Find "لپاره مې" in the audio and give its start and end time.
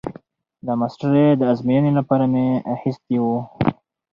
1.99-2.45